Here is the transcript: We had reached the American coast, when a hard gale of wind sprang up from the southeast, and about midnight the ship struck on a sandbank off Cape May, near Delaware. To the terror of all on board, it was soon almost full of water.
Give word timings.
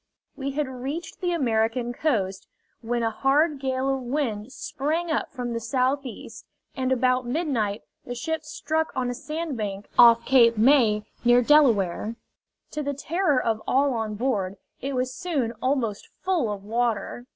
We 0.35 0.53
had 0.53 0.67
reached 0.67 1.21
the 1.21 1.31
American 1.31 1.93
coast, 1.93 2.47
when 2.81 3.03
a 3.03 3.11
hard 3.11 3.59
gale 3.59 3.87
of 3.87 4.01
wind 4.01 4.51
sprang 4.51 5.11
up 5.11 5.31
from 5.31 5.53
the 5.53 5.59
southeast, 5.59 6.47
and 6.75 6.91
about 6.91 7.27
midnight 7.27 7.83
the 8.03 8.15
ship 8.15 8.43
struck 8.43 8.91
on 8.95 9.11
a 9.11 9.13
sandbank 9.13 9.91
off 9.99 10.25
Cape 10.25 10.57
May, 10.57 11.05
near 11.23 11.43
Delaware. 11.43 12.15
To 12.71 12.81
the 12.81 12.95
terror 12.95 13.39
of 13.39 13.61
all 13.67 13.93
on 13.93 14.15
board, 14.15 14.55
it 14.81 14.95
was 14.95 15.13
soon 15.13 15.51
almost 15.61 16.09
full 16.23 16.51
of 16.51 16.63
water. 16.63 17.27